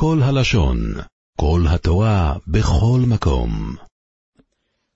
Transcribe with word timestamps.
כל 0.00 0.18
הלשון, 0.22 0.78
כל 1.40 1.60
התורה, 1.74 2.34
בכל 2.46 3.00
מקום. 3.08 3.50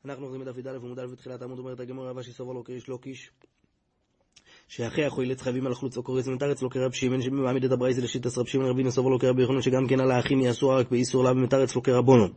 אנחנו 0.04 0.24
עוברים 0.24 0.40
בדף 0.40 0.58
י"א 0.58 0.70
עמוד 0.70 0.98
א' 0.98 1.06
בתחילת 1.06 1.42
העמוד 1.42 1.58
אומרת 1.58 1.80
הגמור 1.80 2.08
רבה 2.08 2.22
שסובר 2.22 2.52
לו 2.52 2.64
כאיש 2.64 2.88
לא 2.88 2.98
קיש 3.02 3.30
שאחי 4.76 5.04
החוילץ 5.04 5.42
חייבים 5.42 5.66
על 5.66 5.72
החלוץ 5.72 5.96
או 5.96 6.02
קורץ 6.02 6.28
ומתר 6.28 6.52
אצלו 6.52 6.70
כרב 6.70 6.92
שמעון 6.92 7.22
שמעמיד 7.22 7.64
את 7.64 7.72
הברייזה 7.72 8.02
לשיטת 8.02 8.38
רב 8.38 8.46
שמעון 8.46 8.70
רבי 8.70 8.82
נסובר 8.82 9.08
לו 9.08 9.18
כרבי 9.18 9.42
יוחנן 9.42 9.62
שגם 9.62 9.86
כן 9.86 10.00
על 10.00 10.10
האחים 10.10 10.40
יעשו 10.40 10.68
רק 10.68 10.90
באיסור 10.90 11.24
לאו 11.24 11.36
ומתר 11.36 11.64
אצלו 11.64 11.82
כרבונון. 11.82 12.28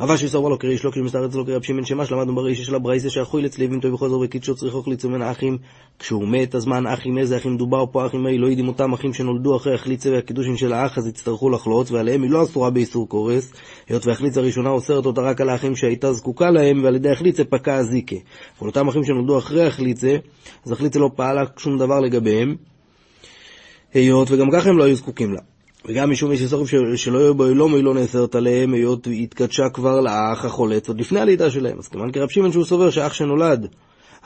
אבל 0.00 0.16
שסובר 0.16 0.48
לו 0.48 0.58
כריש 0.58 0.84
לא 0.84 0.90
כשמתר 0.90 1.26
אצלו 1.26 1.46
כרב 1.46 1.62
שמעון 1.62 1.84
שמש 1.84 2.12
למדנו 2.12 2.34
ברישה 2.34 2.64
של 2.64 2.74
הברייזה 2.74 3.10
שהחוילץ 3.10 3.58
ליבים 3.58 3.80
טוב 3.80 3.94
וחוזר 3.94 4.18
וקידשו 4.18 4.54
צריך 4.54 4.74
אוכליצו 4.74 5.10
מן 5.10 5.22
האחים 5.22 5.58
כשהוא 5.98 6.28
מת 6.28 6.54
אז 6.54 6.66
מה 6.66 6.90
האחים 6.90 7.18
איזה 7.18 7.36
אחים 7.36 7.56
דובר 7.56 7.84
פה 7.92 8.06
אחים 8.06 8.24
מי 8.24 8.38
לא 8.38 8.46
יודעים 8.46 8.68
אותם 8.68 8.92
אחים 8.92 9.12
שנולדו 9.12 9.56
אחרי 9.56 9.74
החליצה 9.74 10.10
והקידושין 10.10 10.56
של 10.56 10.72
האח 10.72 10.98
אז 10.98 11.06
יצטרכו 11.06 11.50
לחלוץ 11.50 11.90
ועליהם 11.90 12.22
היא 12.22 12.30
לא 12.30 12.42
אסורה 12.42 12.70
באיסור 12.70 13.08
קורס 13.08 13.52
היות 13.88 14.06
והחליצה 14.06 14.40
הראשונה 14.40 14.70
אוסרת 14.70 15.06
אותה 15.06 15.20
רק 15.20 15.40
על 15.40 15.48
האחים 15.48 15.76
שהייתה 15.76 16.12
זקוקה 16.12 16.50
להם 16.50 16.84
ועל 16.84 16.96
ידי 16.96 17.10
החליצה 17.10 17.44
פקע 17.44 17.74
הזיקה. 17.74 18.16
אבל 18.58 18.68
אותם 18.68 18.88
אחים 18.88 19.04
שנולדו 19.04 19.38
אחרי 19.38 19.66
החליצה 19.66 20.16
אז 20.66 20.72
החליצה 20.72 20.98
לא 20.98 21.10
פעלה 21.16 21.42
שום 21.56 21.78
דבר 21.78 21.83
לגביהם 21.86 22.56
היות 23.94 24.30
וגם 24.30 24.50
ככה 24.50 24.68
הם 24.68 24.78
לא 24.78 24.84
היו 24.84 24.96
זקוקים 24.96 25.34
לה. 25.34 25.40
וגם 25.86 26.10
משום 26.10 26.32
יש 26.32 26.42
איסורים 26.42 26.96
שלא 26.96 27.18
יהיו 27.18 27.34
בו 27.34 27.44
לא 27.44 27.68
מילו 27.68 27.94
נאסרת 27.94 28.34
עליהם, 28.34 28.74
היות 28.74 29.04
היא 29.04 29.22
התקדשה 29.22 29.68
כבר 29.74 30.00
לאח 30.00 30.44
החולץ 30.44 30.88
עוד 30.88 31.00
לפני 31.00 31.20
הלידה 31.20 31.50
שלהם. 31.50 31.78
אז 31.78 31.88
כמובן 31.88 32.12
כרב 32.12 32.28
שמעון 32.28 32.52
שהוא 32.52 32.64
סובר 32.64 32.90
שאח 32.90 33.12
שנולד 33.12 33.68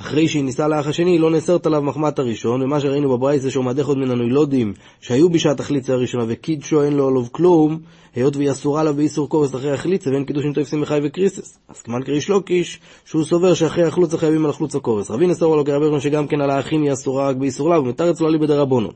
אחרי 0.00 0.28
שהיא 0.28 0.44
נישאה 0.44 0.68
לאח 0.68 0.86
השני, 0.86 1.18
לא 1.18 1.30
נאסרת 1.30 1.66
עליו 1.66 1.82
מחמת 1.82 2.18
הראשון, 2.18 2.62
ומה 2.62 2.80
שראינו 2.80 3.16
בברייס 3.16 3.48
שהוא 3.48 3.64
עוד 3.84 3.98
מן 3.98 4.10
הנוילודים 4.10 4.72
שהיו 5.00 5.30
בשעת 5.30 5.60
החליצה 5.60 5.92
הראשונה, 5.92 6.24
וקידשו 6.28 6.82
אין 6.82 6.92
לו 6.92 7.08
עליו 7.08 7.32
כלום, 7.32 7.78
היות 8.14 8.36
והיא 8.36 8.50
אסורה 8.50 8.84
לה 8.84 8.92
באיסור 8.92 9.28
קורס 9.28 9.54
אחרי 9.54 9.72
החליצה, 9.72 10.10
ואין 10.10 10.24
קידושים 10.24 10.52
תופסים 10.52 10.80
בחי 10.80 10.98
וקריסס. 11.02 11.58
אז 11.68 11.82
כמובן 11.82 12.02
קריש 12.02 12.28
לוקיש, 12.28 12.80
שהוא 13.04 13.24
סובר 13.24 13.54
שאחרי 13.54 13.84
החלוצה 13.84 14.18
חייבים 14.18 14.44
על 14.44 14.50
החלוץ 14.50 14.76
הקורס. 14.76 15.10
רבי 15.10 15.26
נסור 15.26 15.56
לו 15.56 15.64
כרבי 15.64 16.00
שגם 16.00 16.26
כן 16.26 16.40
על 16.40 16.50
האחים 16.50 16.82
היא 16.82 16.92
אסורה 16.92 17.28
רק 17.28 17.36
באיסור 17.36 17.68
לה, 17.68 17.80
ומתרץ 17.80 18.20
לו 18.20 18.28
עלי 18.28 18.38
בדרבונו. 18.38 18.88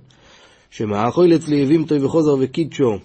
שמה 0.71 1.09
אכוילץ 1.09 1.49
ליבים 1.49 1.85
טוי 1.85 2.05
וחוזר 2.05 2.37
וקידשו 2.41 2.99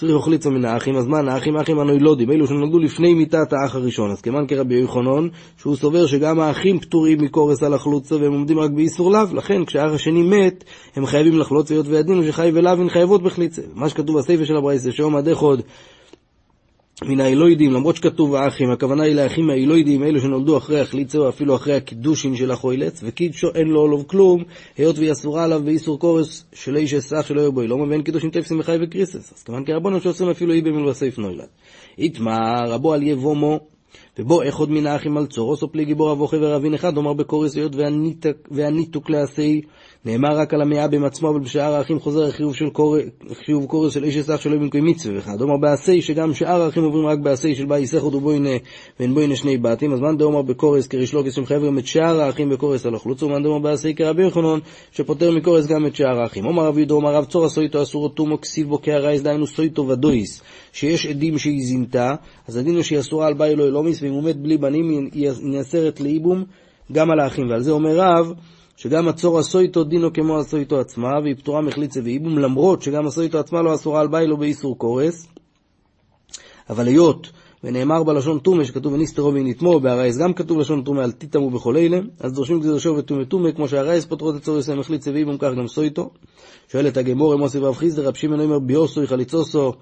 צריך 0.00 0.12
אוכליצו 0.12 0.50
מן 0.50 0.64
האחים, 0.64 0.96
אז 0.96 1.06
מה, 1.06 1.18
האחים 1.32 1.56
האחים 1.56 1.78
הנוילודים, 1.78 2.30
אלו 2.30 2.46
שנולדו 2.46 2.78
לפני 2.78 3.14
מיתת 3.14 3.52
האח 3.52 3.74
הראשון, 3.74 4.10
אז 4.10 4.20
כמאן 4.20 4.46
כרבי 4.46 4.74
יוחנן, 4.74 5.28
שהוא 5.56 5.76
סובר 5.76 6.06
שגם 6.06 6.40
האחים 6.40 6.80
פטורים 6.80 7.18
מקורס 7.22 7.62
על 7.62 7.74
החלוצה 7.74 8.16
והם 8.16 8.32
עומדים 8.32 8.58
רק 8.58 8.70
באיסור 8.70 9.10
לאו, 9.10 9.34
לכן 9.34 9.64
כשהאח 9.64 9.92
השני 9.92 10.22
מת, 10.22 10.64
הם 10.96 11.06
חייבים 11.06 11.38
לחלוץ, 11.38 11.70
היות 11.70 11.86
וידינו 11.88 12.24
שחי 12.24 12.50
ולאו 12.54 12.72
הן 12.72 12.88
חייבות 12.88 13.22
בחליצה. 13.22 13.62
מה 13.74 13.88
שכתוב 13.88 14.18
בספר 14.18 14.44
של 14.44 14.56
הברייסה, 14.56 14.92
שאום 14.92 15.16
עד 15.16 15.28
עוד 15.28 15.62
מן 17.02 17.20
האלוידים, 17.20 17.72
למרות 17.72 17.96
שכתוב 17.96 18.34
האחים, 18.34 18.70
הכוונה 18.70 19.02
היא 19.02 19.14
לאחים 19.14 19.50
האלוידים, 19.50 20.02
אלו 20.02 20.20
שנולדו 20.20 20.56
אחרי 20.56 20.80
החליצה 20.80 21.18
או 21.18 21.28
אפילו 21.28 21.56
אחרי 21.56 21.74
הקידושין 21.74 22.36
של 22.36 22.50
החוילץ, 22.50 23.00
וקידשו 23.04 23.48
אין 23.54 23.68
לו 23.68 23.84
עליו 23.84 24.06
כלום, 24.06 24.44
היות 24.76 24.98
והיא 24.98 25.12
אסורה 25.12 25.44
עליו 25.44 25.62
באיסור 25.64 25.98
קורס 25.98 26.44
של 26.52 26.76
איש 26.76 26.94
אסך 26.94 27.26
שלא 27.26 27.40
יהיו 27.40 27.52
בו 27.52 27.60
אילומה, 27.60 27.88
ואין 27.88 28.02
קידושין 28.02 28.30
תפסים 28.30 28.58
בחי 28.58 28.76
וקריסס. 28.82 29.32
אז 29.36 29.42
כמובן 29.42 29.64
כרבונו 29.64 30.00
שעושים 30.00 30.28
אפילו 30.28 30.52
איבם 30.52 30.76
ולבסייף 30.76 31.18
נוילד. 31.18 31.46
איתמה 31.98 32.60
רבו 32.68 32.92
על 32.92 33.02
יבומו, 33.02 33.60
ובו 34.20 34.48
אחד 34.48 34.70
מן 34.70 34.86
האחים 34.86 35.16
על 35.16 35.26
צורוס, 35.26 35.62
או 35.62 35.72
פלי 35.72 35.84
גיבור 35.84 36.12
אבו 36.12 36.26
חבר 36.26 36.56
אבין 36.56 36.74
אחד, 36.74 36.96
אומר 36.96 37.12
בקורס 37.12 37.56
היות 37.56 37.76
והניתוק 38.50 39.10
לעשי 39.10 39.60
נאמר 40.04 40.38
רק 40.38 40.54
על 40.54 40.62
המייבם 40.62 41.04
עצמו, 41.04 41.30
אבל 41.30 41.40
בשאר 41.40 41.74
האחים 41.74 42.00
חוזר 42.00 42.26
החיוב 42.26 42.54
של 42.54 42.70
קור... 42.70 42.96
חיוב 43.44 43.64
קורס 43.66 43.94
של 43.94 44.04
איש 44.04 44.16
אסך 44.16 44.42
שלא 44.42 44.56
במקום 44.56 44.84
מצווה 44.84 45.18
אחד. 45.18 45.40
אומר 45.40 45.56
בעשי, 45.56 46.02
שגם 46.02 46.34
שאר 46.34 46.62
האחים 46.62 46.84
עוברים 46.84 47.06
רק 47.06 47.18
בעשי 47.18 47.54
של 47.54 47.66
באי 47.66 47.86
סכות 47.86 48.14
ובוינה 48.14 48.50
ואין 49.00 49.14
בוינה 49.14 49.36
שני 49.36 49.56
בתים, 49.56 49.92
אז 49.92 50.00
מאן 50.00 50.16
דאמר 50.16 50.42
בקורס 50.42 50.86
כרישלוקס 50.86 51.34
שמחייב 51.34 51.64
גם 51.64 51.78
את 51.78 51.86
שאר 51.86 52.20
האחים 52.20 52.48
בקורס 52.50 52.86
על 52.86 52.94
החלוץ, 52.94 53.22
ומאן 53.22 53.42
דאמר 53.42 53.58
בעשי 53.58 53.94
כרבי 53.94 54.22
יוחנן, 54.22 54.58
שפוטר 54.92 55.30
מקורס 55.30 55.66
גם 55.66 55.86
את 55.86 55.96
שאר 55.96 56.20
האחים. 56.22 56.46
אומר 56.46 56.64
רבי 56.64 56.86
אומר 56.90 57.14
רב 57.14 57.24
צור 57.24 57.44
הסויטו 57.44 57.82
אסורו 57.82 58.08
תומו 58.08 58.40
כסיב 58.40 58.68
בו 58.68 58.82
כהרייס, 58.82 59.22
דהיינו 59.22 59.46
סויטו 59.46 59.88
ודויס, 59.88 60.42
שיש 60.72 61.06
עדים 61.06 61.38
שהיא 61.38 61.66
זינתה, 61.66 62.14
אז 62.48 62.56
הדין 62.56 62.74
הוא 62.74 62.82
שהיא 62.82 63.00
אסורה 63.00 63.26
על 63.26 63.34
באי 63.34 63.56
לא 63.56 63.64
אלומיס, 63.64 64.02
ואם 64.10 64.16
הוא 64.16 64.24
מת 64.24 64.36
בלי 64.36 64.56
בנים, 64.56 65.08
היא 65.12 65.30
נאסרת 65.42 66.00
לאיבום 66.00 66.44
גם 66.92 67.10
על 67.10 67.20
האחים. 67.20 67.50
ועל 67.50 67.62
זה 67.62 67.70
אומר 67.70 67.96
רב, 67.96 68.32
שגם 68.76 69.08
הצור 69.08 69.38
הסויטו 69.38 69.84
דינו 69.84 70.12
כמו 70.12 70.38
הסויטו 70.38 70.80
עצמה, 70.80 71.08
והיא 71.22 71.36
פטורה 71.36 71.60
מחליצה 71.60 72.00
ואיבום, 72.04 72.38
למרות 72.38 72.82
שגם 72.82 73.06
הסויטו 73.06 73.38
עצמה 73.38 73.62
לא 73.62 73.74
אסורה 73.74 74.00
על 74.00 74.08
ביילו 74.08 74.36
באיסור 74.36 74.78
קורס. 74.78 75.26
אבל 76.70 76.86
היות 76.86 77.30
ונאמר 77.64 78.02
בלשון 78.02 78.38
טומא, 78.38 78.64
שכתוב 78.64 78.92
וניסתרו 78.92 79.34
ונתמו, 79.34 79.80
בהרייס 79.80 80.18
גם 80.18 80.32
כתוב 80.32 80.58
לשון 80.58 80.82
טומא 80.82 81.00
על 81.00 81.12
תיתמו 81.12 81.50
בכל 81.50 81.76
אלה, 81.76 81.98
אז 82.20 82.32
דורשים 82.32 82.60
קדושו 82.60 82.96
וטומא 82.96 83.24
טומא, 83.24 83.52
כמו 83.52 83.68
שהרייס 83.68 84.04
פותרות 84.04 84.36
את 84.36 84.42
צור 84.42 84.58
ישראל 84.58 84.78
מחליצה 84.78 85.10
ואיבום, 85.10 85.36
כך 85.38 85.50
גם 85.58 85.68
סויטו. 85.68 86.10
שואלת 86.68 86.96
הגמור, 86.96 87.34
אמוסי 87.34 87.58
רב 87.58 87.74
חיסדר, 87.74 88.08
רב 88.08 88.14
שמעון 88.14 88.40
אומר 88.40 88.58
ביוסוי 88.58 89.06
חליצוסו 89.06 89.72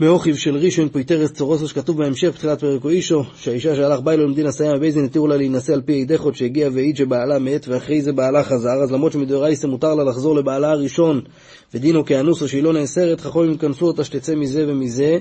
מאוכיב 0.00 0.36
של 0.36 0.56
ראשון 0.56 0.88
פויטרס 0.88 1.32
צורוסו 1.32 1.68
שכתוב 1.68 1.98
בהמשך 1.98 2.28
בתחילת 2.28 2.60
פרק 2.60 2.86
אישו 2.86 3.24
שהאישה 3.36 3.76
שהלך 3.76 4.00
בא 4.00 4.12
אלוהים 4.12 4.34
דין 4.34 4.46
הסיים 4.46 4.76
הבייזין 4.76 5.04
התירו 5.04 5.26
לה 5.26 5.36
להינשא 5.36 5.72
על 5.72 5.82
פי 5.82 5.92
אידחות 5.92 6.34
שהגיע 6.34 6.68
והעיד 6.72 6.96
שבעלה 6.96 7.38
מת 7.38 7.68
ואחרי 7.68 8.02
זה 8.02 8.12
בעלה 8.12 8.44
חזר 8.44 8.82
אז 8.82 8.92
למרות 8.92 9.12
שמדאורייסא 9.12 9.66
מותר 9.66 9.94
לה 9.94 10.04
לחזור 10.04 10.36
לבעלה 10.36 10.70
הראשון 10.70 11.20
ודינו 11.74 12.04
כאנוסו 12.04 12.48
שהיא 12.48 12.62
לא 12.62 12.72
נאסרת 12.72 13.20
חכמים 13.20 13.52
יכנסו 13.52 13.86
אותה 13.86 14.04
שתצא 14.04 14.34
מזה 14.34 14.64
ומזה 14.68 15.18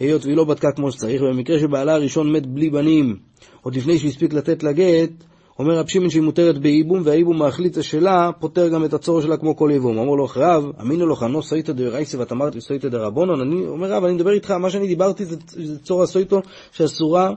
היות 0.00 0.24
והיא 0.24 0.36
לא 0.36 0.44
בדקה 0.44 0.72
כמו 0.72 0.92
שצריך 0.92 1.22
ובמקרה 1.22 1.58
שבעלה 1.58 1.94
הראשון 1.94 2.32
מת 2.32 2.46
בלי 2.46 2.70
בנים. 2.70 3.16
עוד 3.62 3.76
לפני 3.76 3.98
שהספיק 3.98 4.32
לתת 4.32 4.62
לה 4.62 4.72
גט 4.72 5.10
אומר 5.58 5.78
רב 5.78 5.88
שמעון 5.88 6.10
שהיא 6.10 6.22
מותרת 6.22 6.58
בייבום, 6.58 7.02
והייבום 7.04 7.42
האחליצה 7.42 7.82
שלה 7.82 8.30
פותר 8.40 8.68
גם 8.68 8.84
את 8.84 8.92
הצורך 8.94 9.24
שלה 9.24 9.36
כמו 9.36 9.56
כל 9.56 9.70
ייבום. 9.72 9.98
אמר 9.98 10.14
לו, 10.14 10.28
רב, 10.36 10.64
אמינו 10.80 11.06
לו 11.06 11.16
חנו 11.16 11.42
סויטא 11.42 11.72
דרייסא 11.72 12.16
ואת 12.16 12.32
אמרת 12.32 12.54
לי 12.54 12.60
סויטא 12.60 12.88
דרבונון? 12.88 13.40
אני 13.40 13.66
אומר 13.66 13.92
רב, 13.92 14.04
אני 14.04 14.14
מדבר 14.14 14.32
איתך, 14.32 14.50
מה 14.50 14.70
שאני 14.70 14.86
דיברתי 14.86 15.24
זה, 15.24 15.36
זה 15.48 15.78
צור 15.78 16.02
הסויטו 16.02 16.40
שאסורה, 16.72 17.30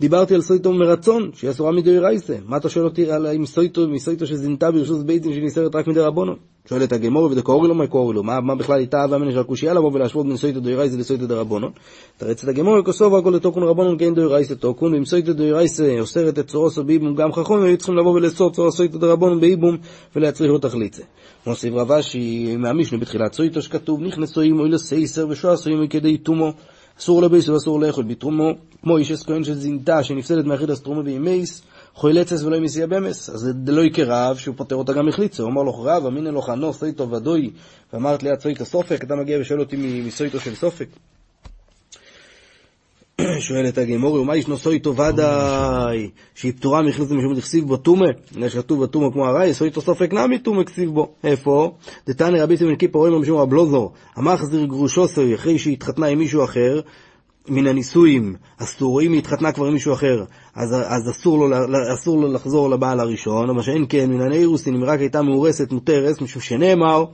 דיברתי 0.00 0.34
על 0.34 0.42
סויטו 0.42 0.72
מרצון, 0.72 1.30
שהיא 1.34 1.50
אסורה 1.50 1.72
מדרייסא. 1.72 2.36
מה 2.46 2.56
אתה 2.56 2.68
שואל 2.68 2.84
אותי 2.84 3.10
על 3.10 3.26
אם 3.26 3.46
סויטו, 3.46 3.88
מסויטו 3.88 4.26
שזינתה 4.26 4.70
ברשוס 4.70 5.02
בית 5.02 5.22
דין 5.22 5.34
שנסערת 5.34 5.74
רק 5.74 5.86
מדרבונון? 5.86 6.36
שואלת 6.68 6.92
הגמור 6.92 7.24
ודקורי 7.24 7.68
לו 7.68 7.74
מה 7.74 7.86
קורי 7.86 8.14
לו, 8.14 8.22
מה, 8.22 8.54
בכלל 8.54 8.80
איתה 8.80 9.02
הווה 9.02 9.18
מנה 9.18 9.32
של 9.32 9.38
הקושייה 9.38 9.74
לבוא 9.74 9.90
ולהשוות 9.92 10.26
בין 10.26 10.36
סויטא 10.36 10.58
דוירייסא 10.58 10.96
לסויטא 10.96 11.26
דרבונון? 11.26 11.72
תרץ 12.16 12.42
את 12.42 12.48
הגמור 12.48 12.82
כוסוב 12.84 13.14
הכל 13.14 13.30
לתוקון 13.30 13.62
רבונון 13.62 13.98
כן 13.98 14.14
דוירייסא 14.14 14.54
תוקון, 14.54 14.94
ואם 14.94 15.04
סויטא 15.04 15.32
דוירייסא 15.32 15.96
אוסרת 16.00 16.38
את 16.38 16.46
צורוסו 16.46 16.84
באיבום 16.84 17.14
גם 17.14 17.32
חכום, 17.32 17.62
היו 17.62 17.76
צריכים 17.76 17.96
לבוא 17.96 18.12
ולאסור 18.12 18.52
צור 18.52 18.70
סויטא 18.70 18.98
דרבונון 18.98 19.40
באיבום 19.40 19.76
ולהצריך 20.16 20.50
לו 20.50 20.58
תחליצה. 20.58 21.02
מוסיף 21.46 21.74
רבשי 21.74 22.56
מהמשנה 22.56 22.98
בתחילת 22.98 23.32
סויטו 23.32 23.62
שכתוב 23.62 24.00
נכנסו 24.00 24.40
אוי 24.40 24.68
לסייסר 24.68 25.28
ושועסו 25.28 25.70
עם 25.70 25.86
כדי 25.86 26.18
תומו 26.18 26.52
אסור 26.98 27.22
לבייס 27.22 27.48
ואסור 27.48 27.80
לאכול 27.80 28.04
בתרומו, 28.04 28.52
כמו 28.82 28.96
איש 28.96 29.12
אסכהן 29.12 29.44
שזינתה 29.44 30.02
שנפסדת 30.02 30.44
מאחידס 30.44 30.80
תרומו 30.80 31.04
וימייס 31.04 31.62
חוילצס 31.94 32.42
ולא 32.42 32.60
מסיע 32.60 32.86
במס, 32.86 33.30
אז 33.30 33.40
זה 33.40 33.72
לא 33.72 33.82
יקרה 33.82 34.30
רב 34.30 34.36
שהוא 34.36 34.54
פוטר 34.56 34.76
אותה 34.76 34.92
גם 34.92 35.06
מחליצו. 35.06 35.42
הוא 35.42 35.52
אמר 35.52 35.62
לו 35.62 35.82
רב, 35.82 36.06
אמינא 36.06 36.28
לו 36.28 36.42
חנו 36.42 36.72
סויטו 36.72 37.10
ודוי, 37.10 37.50
ואמרת 37.92 38.22
ליד 38.22 38.40
סויטו 38.40 38.64
סופק, 38.64 39.04
אתה 39.04 39.16
מגיע 39.16 39.40
ושואל 39.40 39.60
אותי 39.60 40.02
מסויטו 40.06 40.40
של 40.40 40.54
סופק. 40.54 40.88
שואלת 43.48 43.78
הגמורי, 43.78 44.20
ומה 44.20 44.36
ישנו 44.36 44.56
סויטו 44.56 44.96
ודאי, 44.96 46.10
שהיא 46.34 46.52
פטורה 46.52 46.82
מחליצו 46.82 47.14
משום 47.14 47.34
דכסיב 47.34 47.64
בו 47.66 47.76
טומא, 47.76 48.06
כתוב 48.54 48.82
בטומא 48.82 49.12
כמו 49.12 49.26
הרי, 49.26 49.54
סויטו 49.54 49.80
סופק 49.80 50.12
נמי 50.12 50.38
טומא 50.38 50.64
כסיב 50.64 50.90
בו. 50.90 51.12
איפה? 51.24 51.74
דתנא 52.08 52.38
רבי 52.38 52.56
סימן 52.56 52.76
קיפר 52.76 52.98
רואים 52.98 53.20
משום 53.20 53.40
הבלוזור, 53.40 53.92
המחזיר 54.16 54.64
גרושו 54.64 55.08
סוי, 55.08 55.34
אחרי 55.34 55.58
שהיא 55.58 55.72
התחתנה 55.72 56.06
עם 56.06 56.18
מישהו 56.18 56.44
אחר, 56.44 56.80
מן 57.48 57.66
הנישואים 57.66 58.34
אסור, 58.58 59.02
אם 59.02 59.12
היא 59.12 59.18
התחתנה 59.18 59.52
כבר 59.52 59.66
עם 59.66 59.72
מישהו 59.72 59.92
אחר, 59.92 60.24
אז, 60.54 60.72
אז 60.72 61.10
אסור, 61.10 61.48
לו, 61.48 61.56
אסור 61.94 62.20
לו 62.20 62.32
לחזור 62.32 62.70
לבעל 62.70 63.00
הראשון, 63.00 63.50
אבל 63.50 63.62
שאין 63.62 63.86
כן, 63.88 64.10
מן 64.10 64.20
הנאירוסין, 64.20 64.74
אם 64.74 64.84
רק 64.84 65.00
הייתה 65.00 65.22
מאורסת 65.22 65.72
מותרס, 65.72 66.20
משום 66.20 66.42
שנאמר, 66.42 67.04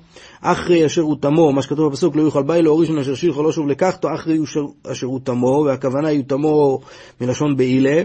אחרי 0.40 0.86
אשר 0.86 1.02
הוא 1.02 1.16
תמו, 1.20 1.52
מה 1.52 1.62
שכתוב 1.62 1.92
בפסוק, 1.92 2.16
לא 2.16 2.22
יוכל 2.22 2.42
ביי 2.42 2.62
לו 2.62 2.78
ראשון 2.78 2.98
אשר 2.98 3.14
שילך 3.14 3.38
לא 3.38 3.52
שוב 3.52 3.68
לקחתו, 3.68 4.14
אחרי 4.14 4.38
אשר 4.92 5.06
הוא 5.06 5.20
תמו, 5.24 5.64
והכוונה 5.66 6.08
היא 6.08 6.22
תמו 6.26 6.80
מלשון 7.20 7.56
בעילה. 7.56 8.02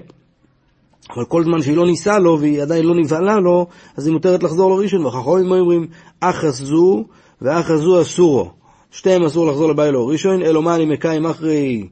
אבל 1.15 1.25
כל 1.25 1.43
זמן 1.43 1.61
שהיא 1.61 1.77
לא 1.77 1.85
נישאה 1.85 2.19
לו 2.19 2.39
והיא 2.39 2.61
עדיין 2.61 2.85
לא 2.85 2.95
נבהלה 2.95 3.39
לו, 3.39 3.67
אז 3.97 4.07
היא 4.07 4.13
מותרת 4.13 4.43
לחזור 4.43 4.69
לו 4.69 4.75
ראשון. 4.75 5.05
וחכמים 5.05 5.51
אומרים, 5.51 5.87
אחס 6.19 6.55
זו 6.55 7.03
ואחס 7.41 7.79
זו 7.79 8.01
אסורו. 8.01 8.51
שתיהם 8.91 9.23
אסור 9.23 9.47
לחזור 9.47 9.69
לבית 9.69 9.93
לו 9.93 10.07
ראשון, 10.07 10.41
אלו 10.41 10.61
מה 10.61 10.75
אני 10.75 10.85
מקיים 10.85 11.25
אחרי 11.25 11.87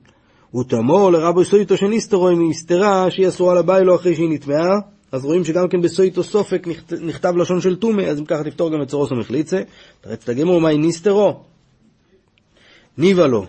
ותמו 0.56 1.12
לרבו 1.12 1.46
סויטו 1.46 1.78
שניסתרו 1.78 2.30
אם 2.30 2.40
היא 2.40 2.50
הסתרה 2.50 3.12
שהיא 3.12 3.28
אסורה 3.28 3.56
לביילו 3.56 3.96
אחרי 3.96 4.16
שהיא 4.16 4.30
נטמעה, 4.30 4.80
אז 5.12 5.26
רואים 5.26 5.44
שגם 5.44 5.68
כן 5.68 5.82
בסויטו 5.82 6.24
סופק 6.24 6.68
נכתב 7.02 7.34
לשון 7.38 7.62
של 7.62 7.76
טומא, 7.76 8.02
אז 8.02 8.20
אם 8.20 8.26
ככה 8.26 8.44
תפתור 8.44 8.72
גם 8.72 8.82
את 8.82 8.88
צורוסו 8.88 9.16
מחליצה. 9.16 9.62
תרץ 10.02 10.24
את 10.24 10.30
הגמור, 10.30 10.62
מהי 10.62 10.78
ניסתרו? 10.78 11.40
ניבה 12.98 13.28
לו. 13.28 13.46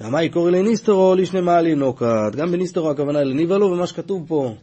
והמאי 0.00 0.28
קורא 0.28 0.50
לניסטרו 0.50 1.14
לישנה 1.14 1.40
מעלי 1.40 1.74
נוקת. 1.74 2.34
גם 2.36 2.52
בניסטרו 2.52 2.90
הכוונה 2.90 3.24
לניבה 3.24 3.58
לו, 3.58 3.66
ומה 3.66 3.86
שכתוב 3.86 4.24
פה, 4.28 4.54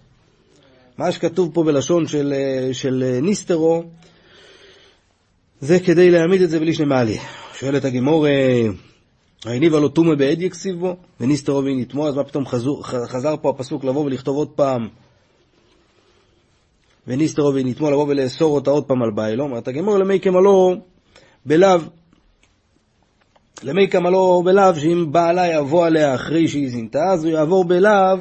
מה 0.98 1.12
שכתוב 1.12 1.52
פה 1.54 1.64
בלשון 1.64 2.08
של, 2.08 2.34
של 2.72 3.20
ניסטרו, 3.22 3.84
זה 5.62 5.80
כדי 5.80 6.12
להעמיד 6.12 6.42
את 6.42 6.50
זה 6.50 6.60
בלישנה 6.60 6.86
מעלי. 6.86 7.18
שואלת 7.60 7.86
הגימור, 7.86 8.26
הניבה 9.46 9.80
לו 9.80 9.90
טומא 9.90 10.16
בעד 10.16 10.42
יקסיב 10.42 10.80
בו, 10.80 10.96
וניסטרו 11.20 11.64
וינתמו, 11.64 12.08
אז 12.08 12.16
מה 12.16 12.24
פתאום 12.24 12.46
חזור, 12.46 12.84
חזר 12.84 13.36
פה 13.42 13.50
הפסוק 13.50 13.84
לבוא 13.84 14.06
ולכתוב 14.06 14.38
עוד 14.38 14.50
פעם 14.50 14.88
וניסטרו 17.08 17.54
ונתמו 17.54 17.92
לבוא 17.92 18.06
ולאסור 18.08 18.56
אותה 18.56 18.72
עוד 18.72 18.86
פעם 18.86 19.04
על 19.04 19.12
ביילו, 19.12 19.44
אומרת 19.44 19.68
הגמור 19.68 19.98
למי 19.98 20.20
כמלו 20.20 20.76
בלאו, 21.46 21.80
למי 23.64 23.90
כמלו 23.90 24.44
בלאו, 24.46 24.76
שאם 24.76 25.12
בעלה 25.12 25.48
יבוא 25.48 25.86
עליה 25.86 26.16
אחרי 26.16 26.48
שהיא 26.48 26.70
זינתה, 26.70 27.04
אז 27.14 27.24
הוא 27.26 27.34
יעבור 27.34 27.66
בלאו 27.66 28.18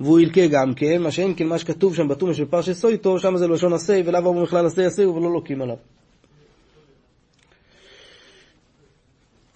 והוא 0.00 0.20
ילקה 0.20 0.46
גם 0.46 0.74
כן, 0.74 1.02
מה 1.02 1.10
שאין 1.10 1.34
כן 1.36 1.46
מה 1.46 1.58
שכתוב 1.58 1.94
שם 1.94 2.08
בתומה 2.08 2.34
של 2.34 2.44
פרשת 2.44 2.72
סויטו, 2.72 3.18
שם 3.18 3.36
זה 3.36 3.48
לשון 3.48 3.72
עשה, 3.72 4.00
ולאו 4.04 4.18
אמרו 4.18 4.42
בכלל 4.42 4.66
עשה 4.66 4.86
עשה 4.86 5.08
ולא 5.08 5.32
לוקים 5.32 5.62
עליו. 5.62 5.76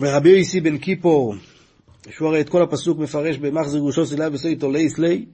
ורבי 0.01 0.31
יוסי 0.31 0.61
בן 0.61 0.79
קיפור, 0.79 1.35
שהוא 2.11 2.29
הרי 2.29 2.41
את 2.41 2.49
כל 2.49 2.63
הפסוק 2.63 2.99
מפרש 2.99 3.37
במחזר 3.37 3.79
גושו 3.79 4.07
סילאי 4.07 4.29
וסויטו 4.33 4.71
לי, 4.99 5.25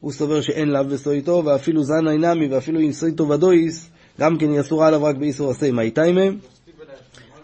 הוא 0.00 0.12
סובר 0.12 0.40
שאין 0.40 0.68
לאו 0.68 0.88
וסויטו, 0.88 1.42
ואפילו 1.46 1.84
זן 1.84 2.08
אינמי, 2.08 2.48
ואפילו 2.48 2.80
אם 2.80 2.92
סויטו 2.92 3.28
ודויס, 3.28 3.90
גם 4.20 4.38
כן 4.38 4.50
היא 4.50 4.60
אסורה 4.60 4.86
עליו 4.86 5.04
רק 5.04 5.16
באיסור 5.16 5.52
מאי 5.72 5.90
תיימה. 5.90 6.22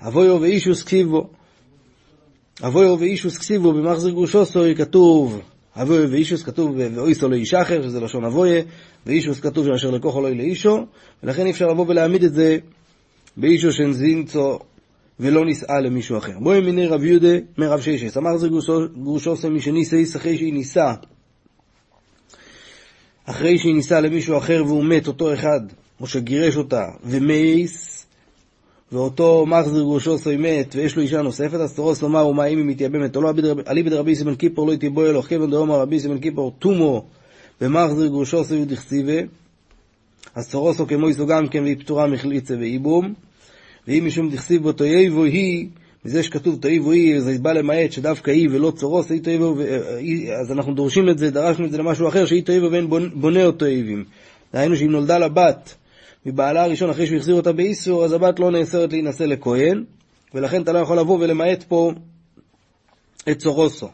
אבויו 0.01 0.41
ואישוס 0.41 0.83
כסיבו. 0.83 1.27
אבויו 2.63 2.97
ואישוס 2.99 3.39
כסיבו 3.39 3.73
במחזר 3.73 4.11
גרושוסוי 4.11 4.75
כתוב, 4.75 5.41
אבויו 5.77 6.11
ואישוס 6.11 6.43
כתוב 6.43 6.75
ואויסו 6.77 7.29
לאיש 7.29 7.55
אחר, 7.55 7.83
שזה 7.83 8.01
לשון 8.01 8.25
אבויה, 8.25 8.63
ואישוס 9.07 9.41
כתוב 9.41 9.67
שאשר 9.67 9.91
לקוחו 9.91 10.21
לא 10.21 10.31
לאישו, 10.31 10.87
ולכן 11.23 11.47
אי 11.47 11.51
אפשר 11.51 11.67
לבוא 11.67 11.85
ולהעמיד 11.89 12.25
את 12.25 12.35
זה 12.35 12.59
באישו 13.37 13.73
שנזינצו 13.73 14.59
ולא 15.21 15.45
נישאה 15.45 15.81
למישהו 15.81 16.19
אחר. 16.19 16.39
בואי 16.39 16.61
מיני 16.61 16.87
רב 16.87 17.05
יהודה 17.05 17.35
מרב 17.59 17.81
ששס, 17.81 18.17
אמר 18.17 18.37
זה 18.37 18.49
גרושוסוי 19.03 19.51
מי 19.51 19.61
שנישא 19.61 19.97
אחרי 20.17 20.37
שהיא 20.39 20.53
נישאה. 20.53 20.95
אחרי 23.25 23.59
שהיא 23.59 23.75
נישאה 23.75 24.01
למישהו 24.01 24.39
אחר 24.39 24.63
והוא 24.67 24.85
מת, 24.85 25.07
אותו 25.07 25.35
אחד, 25.35 25.61
או 26.01 26.07
שגירש 26.07 26.57
אותה, 26.57 26.85
ומייס, 27.05 28.07
ואותו 28.93 29.47
מחזיר 29.47 29.83
גרושו 29.83 30.19
סוי 30.19 30.37
מת, 30.37 30.75
ויש 30.77 30.97
לו 30.97 31.03
אישה 31.03 31.23
נוספת, 31.23 31.55
אז 31.55 31.75
תרוס 31.75 32.03
לומר, 32.03 32.27
ומה 32.27 32.45
אם 32.45 32.59
היא 32.59 32.67
מתייבמת 32.67 33.17
או 33.17 33.23
לא, 33.23 33.33
עלי 33.67 33.83
בדרבי 33.83 34.15
סימן 34.15 34.35
קיפור 34.35 34.67
לא 34.67 34.73
יתיבו 34.73 35.07
אלו, 35.07 35.23
כיוון 35.23 35.51
דאמר 35.51 35.81
רבי 35.81 36.01
סימן 36.01 36.19
קיפור 36.19 36.53
תומו, 36.59 37.05
במחזיר 37.61 38.07
גרושו 38.07 38.45
סוי 38.45 38.65
דכסיבה, 38.65 39.21
אז 40.35 40.51
תורוסו 40.51 40.87
כמו 40.87 41.11
יסו 41.11 41.27
גם 41.27 41.49
כן, 41.49 41.63
והיא 41.63 41.77
פטורה 41.79 42.07
מחליצה 42.07 42.55
ואיבום, 42.55 43.15
ואם 43.89 44.05
משום 44.07 44.31
דכסיב 44.31 44.63
בו 44.63 44.73
תויבו 44.73 45.25
היא, 45.25 45.69
מזה 46.05 46.23
שכתוב 46.23 46.59
תאיבו 46.61 46.93
היא, 46.93 47.21
זה 47.21 47.39
בא 47.39 47.53
למעט 47.53 47.93
שדווקא 47.93 48.31
היא 48.31 48.49
ולא 48.53 48.73
צורוס, 48.77 49.11
היא 49.11 49.23
תאיבו, 49.23 49.57
אז 50.41 50.53
אנחנו 50.53 50.75
דורשים 50.75 51.09
את 51.09 51.19
זה, 51.19 51.31
דרשנו 51.31 51.67
את 51.67 51.71
זה 51.71 51.79
למשהו 51.79 52.09
אחר, 52.09 52.27
שהיא 52.27 52.43
תאיבו 52.43 52.71
ואין 52.71 52.91
בונה 53.15 53.45
אותו 53.45 53.59
תאיבים. 53.59 54.05
דהיינו 54.53 54.77
שאם 54.77 54.91
נולדה 54.91 55.19
לבת 55.19 55.75
מבעלה 56.27 56.65
הראשון 56.65 56.91
אחרי 56.91 57.07
שהוא 57.07 57.17
החזיר 57.17 57.35
אותה 57.35 57.53
באיסור, 57.53 58.05
אז 58.05 58.13
הבת 58.13 58.39
לא 58.39 58.51
נאסרת 58.51 58.93
להינשא 58.93 59.23
לכהן, 59.23 59.85
ולכן 60.35 60.63
אתה 60.63 60.73
לא 60.73 60.79
יכול 60.79 60.99
לבוא 60.99 61.19
ולמעט 61.21 61.63
פה 61.63 61.93
את 63.31 63.39
צורוסו. 63.39 63.89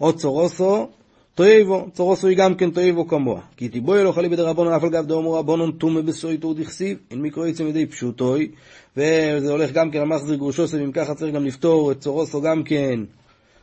או 0.00 0.12
צורוסו, 0.12 0.88
תאיבו, 1.34 1.86
צורוסו 1.92 2.28
היא 2.28 2.36
גם 2.36 2.54
כן 2.54 2.70
תאיבו 2.70 3.08
כמוה. 3.08 3.40
כי 3.56 3.68
תיבוי 3.68 4.00
אלו 4.00 4.12
חלי 4.12 4.28
בדרבנון 4.28 4.72
אף 4.72 4.84
על 4.84 4.90
גב 4.90 5.06
דאמרו 5.06 5.34
רבנון 5.34 5.72
תומה 5.78 6.02
בסויתו 6.02 6.54
דכסיב, 6.54 6.98
אין 7.10 7.22
מיקרו 7.22 7.46
יצא 7.46 7.64
מדי 7.64 7.86
פשוטוי. 7.86 8.50
וזה 8.96 9.50
הולך 9.50 9.72
גם 9.72 9.90
כן 9.90 9.98
על 9.98 10.04
מחזיר 10.04 10.36
גרושוסו, 10.36 10.76
אם 10.76 10.92
ככה 10.92 11.14
צריך 11.14 11.34
גם 11.34 11.44
לפתור 11.44 11.92
את 11.92 12.00
צורוסו 12.00 12.40
גם 12.40 12.62
כן, 12.62 13.00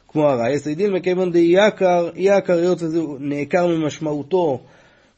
כמו 0.07 0.29
הרייס, 0.29 0.67
הידיל 0.67 0.93
מכיוון 0.93 1.31
די 1.31 1.53
יקר, 1.57 2.09
יקר 2.15 2.57
היות 2.57 2.81
וזה 2.81 3.01
נעקר 3.19 3.67
ממשמעותו, 3.67 4.59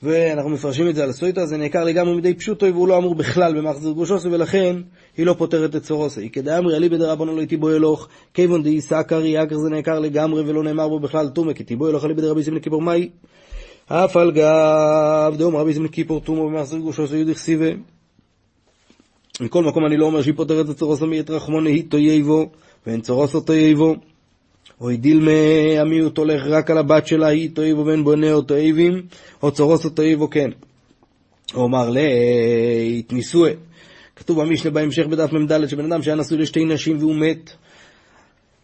ואנחנו 0.03 0.49
מפרשים 0.49 0.89
את 0.89 0.95
זה 0.95 1.03
על 1.03 1.09
הסויטה, 1.09 1.45
זה 1.45 1.57
נעקר 1.57 1.83
לגמרי 1.83 2.15
מדי 2.15 2.33
פשוטו, 2.33 2.65
והוא 2.65 2.87
לא 2.87 2.97
אמור 2.97 3.15
בכלל 3.15 3.57
במחזיר 3.57 3.91
גרושוסו, 3.91 4.31
ולכן 4.31 4.75
היא 5.17 5.25
לא 5.25 5.35
פותרת 5.37 5.75
את 5.75 5.83
צורוסו. 5.83 6.21
היא 6.21 6.29
כדאמרי 6.29 6.75
עלי 6.75 6.89
בדרבנו 6.89 7.37
לא 7.37 7.45
תיבו 7.45 7.69
אלוך, 7.69 8.07
כיוון 8.33 8.63
די 8.63 8.81
סקר, 8.81 9.25
יקר 9.25 9.57
זה 9.57 9.69
נעקר 9.69 9.99
לגמרי 9.99 10.41
ולא 10.41 10.63
נאמר 10.63 10.87
בו 10.87 10.99
בכלל 10.99 11.29
תומה, 11.29 11.53
כי 11.53 11.63
תיבו 11.63 11.89
אלוך 11.89 12.03
עלי 12.03 12.13
בדרבי 12.13 12.43
סימן 12.43 12.59
כיפור 12.59 12.81
מאי, 12.81 13.09
אף 13.87 14.17
על 14.17 14.31
גב 14.31 15.35
דאום 15.37 15.55
רבי 15.55 15.73
סימן 15.73 15.87
כיפור 15.87 16.21
תומו 16.21 16.49
במחזיר 16.49 16.79
גרושוסו 16.79 17.15
יודיך 17.15 17.37
סיבה. 17.37 17.69
מכל 19.41 19.63
מקום 19.63 19.85
אני 19.85 19.97
לא 19.97 20.05
אומר 20.05 20.21
שהיא 20.21 20.33
פותרת 20.35 20.69
את 20.69 20.75
צורוסו 20.75 21.07
מיית 21.07 21.29
רחמוני 21.29 21.71
היא 21.71 21.83
תויבו, 21.89 22.49
ואין 22.87 23.01
צורוסו 23.01 23.41
תויבו. 23.41 23.95
או 24.81 24.89
דילמה 24.89 25.31
המיעוט 25.81 26.17
הולך 26.17 26.43
רק 26.45 26.71
על 26.71 26.77
הבת 26.77 27.07
שלה, 27.07 27.27
היא 27.27 27.49
תויבו 27.53 27.85
ואין 27.85 28.03
בונה 28.03 28.33
או 28.33 28.41
תויבים, 28.41 29.01
או 29.43 29.51
צורוסו 29.51 29.89
תויבו 29.89 30.29
כן. 30.29 30.49
הוא 31.53 31.65
אמר 31.65 31.89
לית 31.89 33.13
נישואי. 33.13 33.53
כתוב 34.15 34.41
במשנה 34.41 34.71
בהמשך 34.71 35.05
בדף 35.05 35.33
מ"ד 35.33 35.67
שבן 35.67 35.91
אדם 35.91 36.01
שהיה 36.03 36.15
נשוי 36.15 36.37
לשתי 36.37 36.65
נשים 36.65 36.97
והוא 36.97 37.15
מת, 37.15 37.51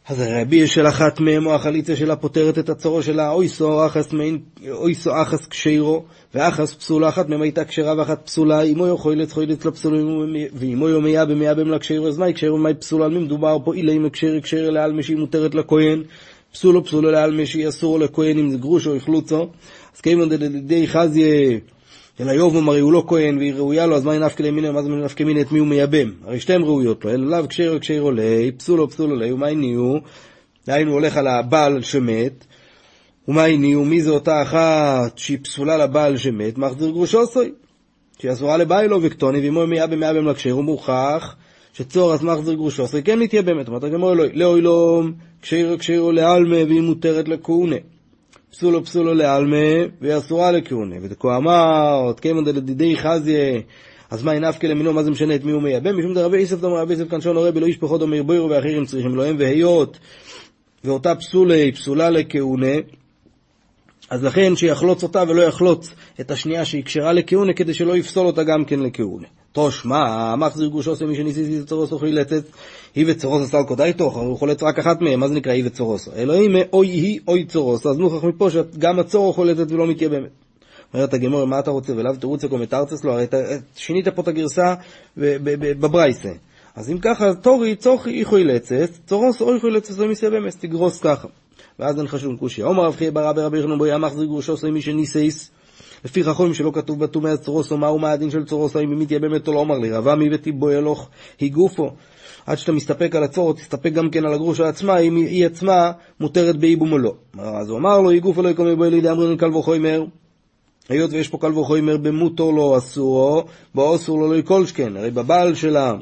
אז 0.08 0.20
הרבי 0.20 0.68
של 0.68 0.88
אחת 0.88 1.20
מהם, 1.20 1.46
או 1.46 1.56
החליצה 1.56 1.96
שלה, 1.96 2.16
פותרת 2.16 2.60
את 2.60 2.70
הצורו 2.70 3.04
שלה, 3.04 3.32
אויסו 3.32 3.86
אחס 3.86 4.14
אויסו 4.72 5.22
אחס 5.22 5.46
קשירו, 5.46 6.04
ואחס 6.34 6.74
פסולה, 6.74 7.10
אחת 7.10 7.30
מהם 7.30 7.42
הייתה 7.42 7.66
כשרה 7.66 7.94
ואחת 7.98 8.26
פסולה, 8.26 8.62
אמו 8.62 8.88
יו 8.88 8.98
חוילת 8.98 9.32
חוילת 9.32 9.66
לפסולו, 9.66 10.24
ואמו 10.54 10.90
יו 10.90 11.02
מיה 11.02 11.26
במיה 11.26 11.56
בם 11.56 11.72
לקשירו, 11.72 12.08
אז 12.08 12.18
מהי 12.18 12.34
קשירו 12.34 12.56
ומהי 12.56 12.74
פסולה? 12.74 13.06
על 13.06 13.12
מי 13.12 13.20
מדובר 13.20 13.58
פה? 13.64 13.74
אילי 13.74 14.00
מקשירי 14.00 14.42
קשירי 14.42 14.72
לעלמי 14.72 15.04
שהיא 15.04 15.18
מותרת 15.18 15.56
לכהן, 15.56 16.04
פסולו 16.54 16.86
פסולו 16.86 17.12
לעלמי 17.12 17.46
שהיא 17.46 17.68
אסור 17.68 18.00
לכהן 18.00 18.40
אם 18.40 18.50
זה 18.50 18.58
גרוש 18.58 18.88
או 18.88 18.96
החלוצו, 18.96 19.50
אז 19.96 20.02
כיוון 20.02 20.30
דדי 20.30 20.88
חזיה 20.88 21.58
אלא 22.20 22.32
יובום 22.32 22.70
הרי 22.70 22.80
הוא 22.80 22.94
לא 22.94 23.04
כהן 23.08 23.38
והיא 23.38 23.54
ראויה 23.54 23.86
לו, 23.86 23.96
אז 23.96 24.04
מה 24.04 24.20
נפקא 24.20 24.44
למינה, 24.44 24.72
מה 24.72 24.84
זה 24.84 24.90
נפקא 24.90 25.24
מינה 25.24 25.42
את 25.42 25.52
מי 25.52 25.60
הוא 25.60 25.68
מייבם? 25.68 26.12
הרי 26.26 26.40
שתיהן 26.40 26.62
ראויות 26.62 27.06
לו, 27.06 27.12
אלא 27.12 27.38
לאו 27.38 27.48
כשרו 27.50 27.80
כשרו 27.80 28.12
ליה, 28.12 28.52
פסולו 28.52 28.90
פסולו 28.90 29.16
ליה, 29.16 29.34
ומה 29.34 29.48
הניעו? 29.48 30.00
דהיינו 30.68 30.92
הולך 30.92 31.18
על 31.18 31.28
הבעל 31.28 31.82
שמת, 31.82 32.46
ומה 33.28 33.44
הניעו? 33.44 33.86
מי 33.86 34.02
זה 34.02 34.10
אותה 34.10 34.42
אחת 34.42 35.18
שהיא 35.18 35.38
פסולה 35.44 35.78
לבעל 35.78 36.18
שמת? 36.18 36.58
מחזיר 36.58 36.90
גרושו 36.90 37.28
סוי, 37.28 37.52
שהיא 38.20 38.32
אסורה 38.32 38.58
לביילו 38.58 39.00
וקטוני, 39.02 39.40
ואם 39.40 39.56
הוא 39.56 39.66
מייבם 39.66 40.00
מייבם 40.00 40.28
לקשר, 40.28 40.52
הוא 40.52 40.64
מוכח 40.64 41.36
שצור 41.74 42.14
אז 42.14 42.24
מחזיר 42.24 42.54
גרושו 42.54 42.88
סוי 42.88 43.04
כן 43.04 43.20
מתייבמת, 43.20 43.68
אומרת 43.68 43.84
הגמור 43.84 44.14
אלוהי, 44.14 44.30
לאוי 44.34 44.62
לום, 44.62 45.14
כשרו 45.42 45.78
כשרו 45.78 46.12
לעלמה, 46.12 46.56
והיא 46.68 46.82
מותרת 46.82 47.28
לכהונה. 47.28 47.76
פסולו 48.58 48.86
פסולו 48.86 49.14
לעלמה, 49.14 49.86
והיא 50.02 50.18
אסורה 50.18 50.52
לכהונה. 50.52 50.96
ודכו 51.02 51.36
אמר, 51.36 52.14
כיוון 52.22 52.46
דלדידי 52.46 52.98
חזיה, 52.98 53.60
אז 54.12 54.24
מה 54.24 54.40
נפקא 54.40 54.68
למינו, 54.68 54.94
מה 54.94 55.04
זה 55.04 55.12
משנה 55.12 55.36
את 55.36 55.44
מי 55.44 55.52
הוא 55.52 55.62
מייבם? 55.62 56.00
משום 56.00 56.14
דרבי 56.14 56.38
איסף 56.38 56.60
דומר 56.60 56.78
רבי 56.78 56.94
איסף 56.94 57.10
כנשון 57.10 57.36
הורה 57.36 57.52
בלא 57.52 57.66
איש 57.66 57.78
פחות 57.78 58.00
דומר 58.00 58.24
בוירו 58.24 58.50
ואחרים 58.50 58.86
צריכים 58.86 59.16
להם, 59.16 59.36
והיות 59.40 60.00
ואותה 60.84 61.16
פסולה 61.16 61.56
היא 61.56 61.74
פסולה 61.74 62.10
לכהונה, 62.10 62.76
אז 64.10 64.24
לכן 64.24 64.56
שיחלוץ 64.56 65.04
אותה 65.04 65.24
ולא 65.28 65.42
יחלוץ 65.42 65.92
את 66.20 66.32
השנייה 66.32 66.66
שהיא 66.66 66.84
כשרה 66.84 67.14
לכהונה, 67.14 67.54
כדי 67.54 67.74
שלא 67.74 67.98
יפסול 67.98 68.28
אותה 68.28 68.44
גם 68.44 68.66
כן 68.66 68.80
לכהונה. 68.80 69.28
תושמע, 69.56 70.36
מחזיר 70.36 70.68
גושו 70.68 71.08
מי 71.08 71.16
שניסיתי 71.16 71.60
לצורוס 71.60 71.94
חילצת, 72.00 72.44
היא 72.96 73.06
וצורוס 73.08 73.48
עשה 73.48 73.58
על 73.58 73.64
קודאי 73.64 73.94
תוך, 73.94 74.18
הוא 74.18 74.38
חולץ 74.38 74.64
רק 74.64 74.80
אחת 74.80 75.02
מהם, 75.02 75.20
מה 75.20 75.28
זה 75.28 75.34
נקרא 75.34 75.52
היא 75.52 75.64
וצורוס? 75.66 76.10
אלוהים 76.16 76.56
אוי 76.74 76.88
היא 76.88 77.20
אוי 77.28 77.46
צורוס, 77.46 77.86
אז 77.86 77.98
נוכח 77.98 78.24
מפה 78.24 78.50
שגם 78.50 79.00
הצורו 79.00 79.34
חולצת 79.34 79.72
ולא 79.72 79.88
מתייבמת. 79.88 80.30
אומרת 80.94 81.14
הגמור, 81.14 81.46
מה 81.46 81.60
אתה 81.60 81.72
רוצה? 81.72 81.94
ולאו 81.96 82.16
תירוץ 82.16 82.46
קומטרצס 82.46 83.04
לו, 83.04 83.14
הרי 83.14 83.26
שינית 83.76 84.08
פה 84.08 84.22
את 84.22 84.28
הגרסה 84.28 84.74
בברייסה. 85.18 86.32
אז 86.76 86.92
אם 86.92 86.98
ככה, 87.02 87.34
תורי 87.34 87.76
צורכי 87.76 88.10
היא 88.10 88.26
חולצת, 88.26 88.90
צורוס 89.06 89.42
אוי 89.42 89.60
חולצת 89.60 89.98
לא 89.98 90.08
מתייבמת, 90.08 90.56
תגרוס 90.60 91.00
ככה. 91.00 91.28
ואז 91.80 92.00
אין 92.00 92.08
חשוב 92.08 92.38
קושי. 92.38 92.62
עומר 92.62 92.84
רב 92.84 92.96
חיי 92.96 93.12
ברא 93.12 93.32
ברבי 93.32 93.60
יחנון 93.60 93.78
בו 93.78 93.86
ימח 93.86 94.14
זריגו 94.14 94.42
שוסי 94.42 94.72
מי 94.72 94.82
שניסייס. 94.82 95.52
לפי 96.06 96.24
חכמים 96.24 96.54
שלא 96.54 96.72
כתוב 96.74 97.00
בטומא 97.00 97.28
אז 97.28 97.42
צורוסו, 97.42 97.78
מהו 97.78 98.00
מה 98.00 98.12
הדין 98.12 98.32
של 98.32 98.46
צורוסו, 98.46 98.80
אם 98.80 99.00
מתייבמת 99.00 99.48
או 99.48 99.54
לא 99.54 99.62
אמר 99.62 99.78
לי, 99.78 99.92
רבה 99.92 100.16
מי 100.16 100.30
וטיבו 100.32 100.72
ילוך 100.72 101.10
היא 101.40 101.52
גופו. 101.52 101.92
עד 102.46 102.58
שאתה 102.58 102.72
מסתפק 102.72 103.16
על 103.16 103.24
הצור, 103.24 103.54
תסתפק 103.54 103.92
גם 103.94 104.10
כן 104.10 104.26
על 104.26 104.34
הגרושה 104.34 104.68
עצמה, 104.68 104.98
אם 104.98 105.16
היא 105.16 105.46
עצמה 105.46 105.92
מותרת 106.20 106.56
באיבום 106.56 106.92
או 106.92 106.98
לא. 106.98 107.14
אז 107.40 107.70
הוא 107.70 107.78
אמר 107.78 108.02
לו, 108.02 108.10
היא 108.10 108.22
גופו 108.22 108.42
לא 108.42 108.50
יקום 108.50 108.68
מבוי 108.68 108.90
לידי 108.90 109.12
אמרין 109.12 109.38
קל 109.38 109.56
וחומר. 109.56 110.06
היות 110.90 111.12
ויש 111.14 111.28
פה 111.28 111.38
קל 111.38 111.60
וחומר 111.60 111.98
במותו 111.98 112.52
לא 112.52 112.78
אסורו, 112.78 113.44
בו 113.76 113.96
אסור 113.96 114.20
לו 114.20 114.32
לא 114.32 114.36
יקולשכן. 114.36 114.98
הרי 114.98 115.12
בבעל 115.12 115.56
שלה 115.56 115.94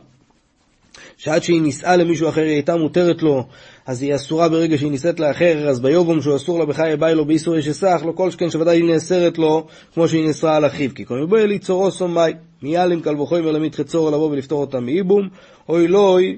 שעד 1.18 1.44
שהיא 1.44 1.62
נישאה 1.62 1.96
למישהו 1.96 2.30
אחר 2.30 2.42
היא 2.42 2.52
הייתה 2.52 2.76
מותרת 2.76 3.24
לו, 3.24 3.48
אז 3.86 4.02
היא 4.02 4.16
אסורה 4.16 4.50
ברגע 4.50 4.78
שהיא 4.78 4.92
נישאת 4.92 5.20
לאחר, 5.20 5.70
אז 5.70 5.80
ביובום 5.80 6.22
שהוא 6.22 6.36
אסור 6.36 6.60
לה 6.60 6.66
בחיי 6.66 6.98
ביי 6.98 7.16
לו 7.16 7.26
באיסור 7.26 7.56
יש 7.56 7.68
אסך, 7.68 8.02
לא 8.06 8.12
כל 8.12 8.32
שכן 8.32 8.50
שוודאי 8.50 8.78
היא 8.78 8.86
נאסרת 8.86 9.38
לו 9.38 9.68
כמו 9.94 10.08
שהיא 10.08 10.28
נאסרה 10.28 10.56
על 10.56 10.66
אחיו. 10.66 10.90
כי 10.96 11.06
כל 11.06 11.20
מבואי 11.20 11.48
ליצורו 11.48 11.92
סומאי, 11.92 12.34
מיאלים 12.62 13.02
קל 13.02 13.22
וחומר 13.22 13.52
למית 13.52 13.82
צורו 13.82 14.12
לבוא 14.12 14.30
ולפתור 14.30 14.62
אותה 14.62 14.80
מאיבום, 14.80 15.30
אוי 15.70 15.88
לוי, 15.88 16.38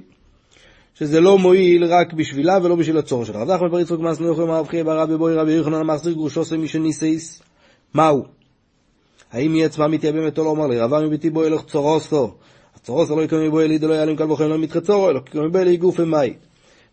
שזה 0.95 1.21
לא 1.21 1.37
מועיל 1.37 1.85
רק 1.85 2.13
בשבילה 2.13 2.57
ולא 2.63 2.75
בשביל 2.75 2.97
הצורו 2.97 3.25
שלה. 3.25 3.41
רב 3.41 3.51
נחמן 3.51 3.71
בר 3.71 3.79
יצחק 3.79 3.99
מאס 3.99 4.19
נוכל 4.19 4.41
אמר 4.41 4.59
רב 4.59 4.67
חייא 4.67 4.83
בר 4.83 4.99
רבי 4.99 5.17
בוי 5.17 5.35
רבי 5.35 5.51
יוחנן 5.51 5.81
מחזיר 5.81 6.13
גרושו 6.13 6.45
סמי 6.45 6.67
שניסייס. 6.67 7.41
מהו? 7.93 8.23
האם 9.31 9.53
היא 9.53 9.65
עצמה 9.65 9.87
מתייבמת 9.87 10.37
או 10.37 10.43
לא? 10.43 10.51
אמר 10.51 10.67
לי, 10.67 10.79
רבה 10.79 11.01
מביתי 11.01 11.29
בו 11.29 11.43
ילך 11.43 11.61
צורוסו. 11.65 12.31
הצורוסו 12.75 13.15
לא 13.15 13.21
יקום 13.21 13.39
מבו 13.39 13.61
יליד 13.61 13.83
לא 13.83 13.93
יעלים 13.93 14.15
קל 14.15 14.31
וחומר 14.31 14.47
למית 14.47 14.77
צורו, 14.77 15.09
אלא 15.09 15.19
יקום 15.27 15.45
מבו 15.45 15.57
יליד 15.57 15.79
גופי 15.79 16.03
מאי. 16.03 16.33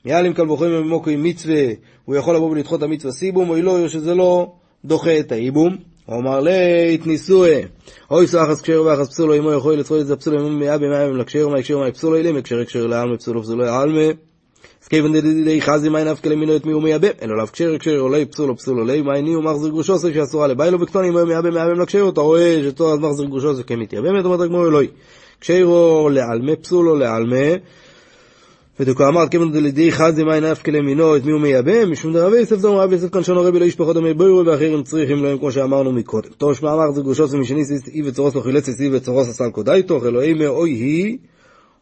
מיאלים 0.05 0.35
קל 0.35 0.51
וחומר 0.51 0.83
ממוקו 0.83 1.11
עם 1.11 1.23
מצווה, 1.23 1.65
הוא 2.05 2.17
יכול 2.17 2.37
לבוא 2.37 2.51
ולדחות 2.51 2.79
את 2.79 2.83
המצווה 2.83 3.13
סיבום, 3.13 3.51
או 3.51 3.57
לא, 3.57 3.89
שזה 3.89 4.15
לא 4.15 4.53
דוחה 4.85 5.19
את 5.19 5.33
האיבום. 5.33 5.77
הוא 6.07 6.17
אמר 6.17 6.41
לית 6.41 7.07
נישואי, 7.07 7.63
אוי 8.11 8.27
סחס 8.27 8.61
קשר 8.61 8.83
ואחס 8.87 9.09
פסולו, 9.09 9.39
אמו 9.39 9.53
יכול 9.53 9.75
לצחול 9.75 10.01
את 10.01 10.07
זה 10.07 10.17
פסולו, 10.17 10.41
אמו 10.41 10.51
מאה 10.51 10.79
במאה 10.79 11.11
לקשר, 11.11 11.49
מה 11.49 11.59
יקשר, 11.59 11.79
מה 11.79 11.93
פסולו 11.93 12.17
אלים, 12.17 12.37
הקשר 12.37 12.61
הקשר 12.61 12.87
לעלמה, 12.87 13.17
פסולו 13.17 13.43
פסולו 13.43 13.65
לעלמה. 13.65 14.13
אז 14.83 14.89
כיוון 14.89 15.13
דדי 15.13 15.63
חזי 15.63 15.89
מי 15.89 16.05
נפקא 16.05 16.29
למינו 16.29 16.57
את 16.57 16.67
מי 16.67 16.73
הוא 16.73 16.83
מייבם, 16.83 17.09
אלא 17.23 17.37
לאו 17.37 17.47
קשר 17.47 17.75
הקשר, 17.75 17.99
אולי 17.99 18.27
פסולו 18.27 18.57
פסולו 18.57 18.85
לי, 18.85 19.03
מה 19.03 19.17
איני 19.17 19.33
הוא 19.33 19.45
מחזיר 19.45 19.71
גרושו 19.71 19.99
שאסורה 19.99 20.47
לביילו 20.47 20.81
וקטוני, 20.81 21.09
אם 21.09 21.19
הוא 21.19 21.25
מייבם 21.25 21.55
מייבם 21.55 21.81
לקשר, 21.81 22.09
אתה 22.09 22.21
רואה 22.21 22.61
שתור 22.69 22.93
אז 22.93 22.99
מחזיר 22.99 23.27
גרושו 23.27 23.55
זה 23.55 23.63
כמתייבמת, 23.63 24.25
אומרת 24.25 24.41
הגמור 24.41 24.67
אלוהי. 24.67 24.89
קשרו 25.39 26.09
לעלמה 26.13 26.57
פסולו 26.57 26.95
לעלמה, 26.95 27.57
ודוקו 28.83 29.09
אמר 29.09 29.29
כיוון 29.29 29.53
דלידי 29.53 29.93
חזי 29.93 30.25
מי 30.25 30.41
נפקא 30.41 30.71
למינו 30.71 31.17
את 31.17 31.25
מי 31.25 31.33
הוא 31.33 31.41
מייבם, 31.41 31.91
משום 31.93 32.13
דרבי 32.13 32.37
יוסף 32.37 32.57
דום 32.57 32.77
רבי 32.77 32.95
יוסף 32.95 33.11
כאן 33.13 33.23
שונו 33.23 33.43
רבי 33.43 33.59
לא 33.59 33.65
ישפחות 33.65 33.97
דמי 33.97 34.15
בוירו 34.15 34.47
ואחרים 34.47 34.83
צריכים 34.83 35.25
להם 35.25 35.39
כמו 35.39 35.53
שאמרנו 35.53 35.93
מקודם. 35.93 36.29
טוב 36.29 36.55
שמע 36.55 36.75
אמר 36.75 36.93
זה 36.93 37.03
גרושו 37.03 37.39
משני 37.39 37.63
אי 37.95 38.03
וצורוס 38.09 38.35
לא 38.35 38.41
חילץ 38.41 38.69
אי 38.81 38.97
וצורוס 38.97 39.29
עשה 39.29 39.51
קודאי 39.51 39.83
תוך 39.83 40.05
אלוהי 40.05 40.35
מאוי 40.35 40.71
היא 40.71 41.19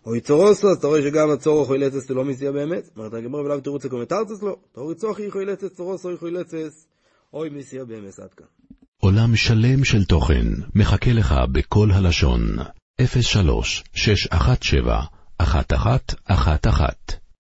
אוי 0.07 0.21
צורוסו, 0.21 0.71
אז 0.71 0.77
אתה 0.77 0.87
רואה 0.87 1.03
שגם 1.03 1.31
הצורו 1.31 1.65
חילצס 1.65 2.09
זה 2.09 2.15
לא 2.15 2.25
מסיע 2.25 2.53
באמת. 2.53 2.91
אומרת 2.97 3.15
הגמר 3.15 3.39
ולאו 3.39 3.61
תירוץ 3.61 3.85
הקומטרצס 3.85 4.43
לא. 4.43 4.57
תורי 4.73 4.95
צוחי 4.95 5.31
חילצס 5.31 5.75
צורוסו 5.77 6.09
חילצס 6.21 6.87
אוי 7.35 7.49
מסיע 7.49 7.85
באמת 7.85 8.19
עד 8.19 8.35
כאן. 8.37 8.47
עולם 9.01 9.37
שלם 9.37 9.85
של 9.85 10.05
תוכן 10.05 10.47
מחכה 10.75 11.13
לך 11.13 11.35
בכל 11.53 11.91
הלשון, 11.91 12.41
03 13.21 13.85
617 13.95 15.20
1111 15.41 17.20